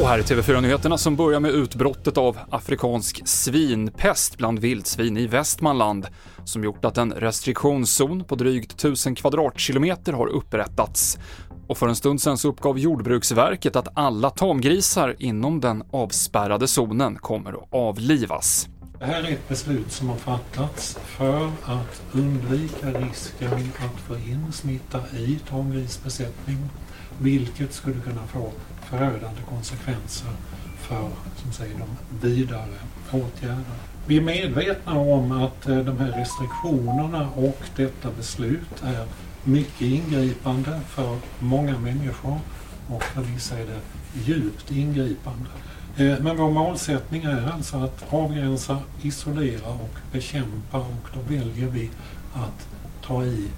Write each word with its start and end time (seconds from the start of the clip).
Och 0.00 0.08
här 0.08 0.18
är 0.18 0.22
TV4-nyheterna 0.22 0.98
som 0.98 1.16
börjar 1.16 1.40
med 1.40 1.50
utbrottet 1.50 2.18
av 2.18 2.38
afrikansk 2.50 3.28
svinpest 3.28 4.38
bland 4.38 4.58
vildsvin 4.58 5.16
i 5.16 5.26
Västmanland 5.26 6.06
som 6.44 6.64
gjort 6.64 6.84
att 6.84 6.98
en 6.98 7.12
restriktionszon 7.12 8.24
på 8.24 8.34
drygt 8.34 8.72
1000 8.72 9.14
kvadratkilometer 9.14 10.12
har 10.12 10.26
upprättats. 10.26 11.18
Och 11.68 11.78
för 11.78 11.88
en 11.88 11.96
stund 11.96 12.20
sedan 12.20 12.38
så 12.38 12.48
uppgav 12.48 12.78
Jordbruksverket 12.78 13.76
att 13.76 13.88
alla 13.94 14.30
tamgrisar 14.30 15.16
inom 15.18 15.60
den 15.60 15.82
avspärrade 15.90 16.68
zonen 16.68 17.16
kommer 17.16 17.52
att 17.52 17.68
avlivas. 17.70 18.68
Det 19.02 19.08
här 19.08 19.22
är 19.22 19.32
ett 19.32 19.48
beslut 19.48 19.92
som 19.92 20.08
har 20.08 20.16
fattats 20.16 20.98
för 21.04 21.46
att 21.64 22.02
undvika 22.12 22.86
risken 22.86 23.52
att 23.78 24.00
få 24.00 24.14
in 24.16 24.52
smitta 24.52 25.00
i 25.16 25.38
tamgrisbesättning, 25.48 26.58
vilket 27.18 27.72
skulle 27.72 28.00
kunna 28.00 28.26
få 28.26 28.52
förödande 28.90 29.40
konsekvenser 29.48 30.28
för 30.78 31.08
som 31.36 31.52
säger, 31.52 31.74
de 31.78 32.28
vidare 32.28 32.74
åtgärderna. 33.10 33.74
Vi 34.06 34.16
är 34.16 34.22
medvetna 34.22 34.98
om 34.98 35.32
att 35.32 35.68
eh, 35.68 35.78
de 35.78 35.98
här 35.98 36.12
restriktionerna 36.12 37.30
och 37.30 37.58
detta 37.76 38.10
beslut 38.16 38.82
är 38.82 39.06
mycket 39.44 39.82
ingripande 39.82 40.80
för 40.88 41.18
många 41.38 41.78
människor 41.78 42.40
och 42.88 43.02
för 43.02 43.20
vissa 43.20 43.58
är 43.58 43.66
det 43.66 43.80
djupt 44.24 44.70
ingripande. 44.72 45.48
Eh, 45.96 46.14
men 46.20 46.36
vår 46.36 46.50
målsättning 46.50 47.24
är 47.24 47.50
alltså 47.54 47.76
att 47.76 48.04
avgränsa, 48.12 48.78
isolera 49.02 49.68
och 49.68 49.96
bekämpa 50.12 50.78
och 50.78 51.08
då 51.14 51.20
väljer 51.34 51.68
vi 51.68 51.90
att 52.34 52.68
ta 53.06 53.24
i 53.24 53.48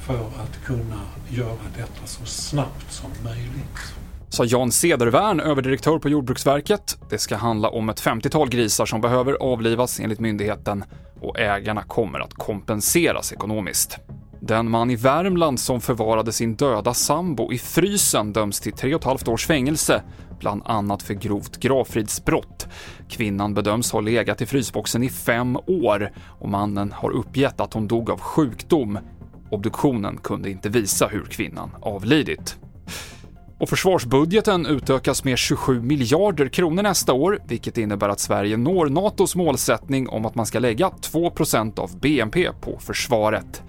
för 0.00 0.14
att 0.14 0.64
kunna 0.64 1.00
göra 1.28 1.58
detta 1.76 2.06
så 2.06 2.24
snabbt 2.24 2.92
som 2.92 3.10
möjligt. 3.24 3.94
Sa 4.28 4.44
Jan 4.44 4.72
Cedervärn, 4.72 5.40
överdirektör 5.40 5.98
på 5.98 6.08
Jordbruksverket. 6.08 6.98
Det 7.10 7.18
ska 7.18 7.36
handla 7.36 7.68
om 7.68 7.88
ett 7.88 8.00
50-tal 8.00 8.48
grisar 8.48 8.86
som 8.86 9.00
behöver 9.00 9.32
avlivas 9.34 10.00
enligt 10.00 10.20
myndigheten 10.20 10.84
och 11.20 11.38
ägarna 11.38 11.82
kommer 11.82 12.20
att 12.20 12.34
kompenseras 12.34 13.32
ekonomiskt. 13.32 13.98
Den 14.44 14.70
man 14.70 14.90
i 14.90 14.96
Värmland 14.96 15.60
som 15.60 15.80
förvarade 15.80 16.32
sin 16.32 16.54
döda 16.54 16.94
sambo 16.94 17.52
i 17.52 17.58
frysen 17.58 18.32
döms 18.32 18.60
till 18.60 18.72
tre 18.72 18.94
och 18.94 19.00
ett 19.00 19.04
halvt 19.04 19.28
års 19.28 19.46
fängelse, 19.46 20.02
bland 20.38 20.62
annat 20.64 21.02
för 21.02 21.14
grovt 21.14 21.56
gravfridsbrott. 21.56 22.68
Kvinnan 23.08 23.54
bedöms 23.54 23.92
ha 23.92 24.00
legat 24.00 24.40
i 24.40 24.46
frysboxen 24.46 25.02
i 25.02 25.08
fem 25.08 25.56
år 25.56 26.12
och 26.40 26.48
mannen 26.48 26.92
har 26.92 27.10
uppgett 27.10 27.60
att 27.60 27.74
hon 27.74 27.88
dog 27.88 28.10
av 28.10 28.20
sjukdom. 28.20 28.98
Obduktionen 29.50 30.16
kunde 30.16 30.50
inte 30.50 30.68
visa 30.68 31.06
hur 31.06 31.24
kvinnan 31.24 31.70
avlidit. 31.80 32.56
Och 33.62 33.68
försvarsbudgeten 33.68 34.66
utökas 34.66 35.24
med 35.24 35.38
27 35.38 35.82
miljarder 35.82 36.48
kronor 36.48 36.82
nästa 36.82 37.12
år, 37.12 37.38
vilket 37.48 37.78
innebär 37.78 38.08
att 38.08 38.20
Sverige 38.20 38.56
når 38.56 38.86
NATOs 38.86 39.36
målsättning 39.36 40.08
om 40.08 40.26
att 40.26 40.34
man 40.34 40.46
ska 40.46 40.58
lägga 40.58 40.88
2% 40.88 41.78
av 41.78 41.98
BNP 42.00 42.48
på 42.60 42.78
försvaret. 42.80 43.62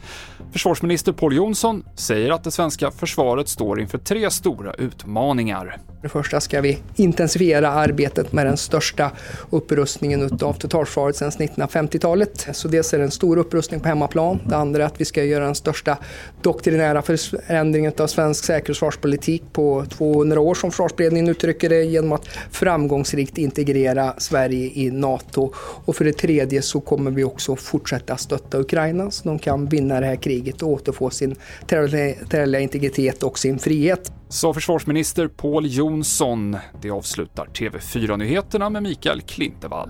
Försvarsminister 0.51 1.11
Pål 1.11 1.35
Jonsson 1.35 1.85
säger 1.95 2.31
att 2.31 2.43
det 2.43 2.51
svenska 2.51 2.91
försvaret 2.91 3.47
står 3.47 3.81
inför 3.81 3.97
tre 3.97 4.31
stora 4.31 4.73
utmaningar. 4.73 5.77
För 5.87 6.01
det 6.01 6.09
första 6.09 6.41
ska 6.41 6.61
vi 6.61 6.77
intensifiera 6.95 7.69
arbetet 7.69 8.31
med 8.33 8.45
den 8.45 8.57
största 8.57 9.11
upprustningen 9.49 10.23
av 10.41 10.53
totalförsvaret 10.53 11.15
sedan 11.15 11.31
1950-talet. 11.31 12.47
Så 12.51 12.67
dels 12.67 12.93
är 12.93 12.97
det 12.97 13.03
en 13.03 13.11
stor 13.11 13.37
upprustning 13.37 13.79
på 13.79 13.87
hemmaplan. 13.87 14.39
Det 14.45 14.55
andra 14.55 14.83
är 14.83 14.87
att 14.87 15.01
vi 15.01 15.05
ska 15.05 15.23
göra 15.23 15.45
den 15.45 15.55
största 15.55 15.97
doktrinära 16.41 17.01
förändringen 17.01 17.93
av 17.97 18.07
svensk 18.07 18.45
säkerhetsförsvarspolitik 18.45 19.43
på 19.53 19.82
200 19.85 20.39
år 20.39 20.55
som 20.55 20.71
försvarsberedningen 20.71 21.29
uttrycker 21.29 21.69
det 21.69 21.83
genom 21.83 22.11
att 22.11 22.27
framgångsrikt 22.51 23.37
integrera 23.37 24.13
Sverige 24.17 24.71
i 24.73 24.91
NATO. 24.91 25.53
Och 25.85 25.95
för 25.95 26.05
det 26.05 26.13
tredje 26.13 26.61
så 26.61 26.81
kommer 26.81 27.11
vi 27.11 27.23
också 27.23 27.55
fortsätta 27.55 28.17
stötta 28.17 28.59
Ukraina 28.59 29.11
så 29.11 29.29
de 29.29 29.39
kan 29.39 29.65
vinna 29.65 29.99
det 29.99 30.05
här 30.05 30.15
kriget 30.15 30.61
och 30.61 30.69
återfå 30.69 31.09
sin 31.09 31.35
territoriella 31.67 32.59
integritet 32.59 33.23
och 33.23 33.39
sin 33.39 33.59
frihet. 33.59 34.11
Sa 34.29 34.53
försvarsminister 34.53 35.27
Pål 35.27 35.65
Jonsson. 35.67 36.57
Det 36.81 36.89
avslutar 36.89 37.45
TV4-nyheterna 37.45 38.69
med 38.69 38.83
Mikael 38.83 39.21
Klintevall. 39.21 39.89